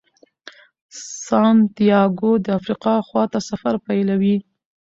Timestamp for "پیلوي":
3.85-4.37